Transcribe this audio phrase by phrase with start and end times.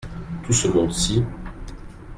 [0.43, 1.23] Tout ce monde-ci.